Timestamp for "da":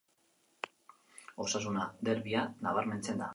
3.25-3.29